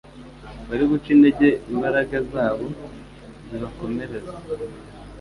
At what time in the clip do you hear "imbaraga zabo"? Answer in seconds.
1.71-2.65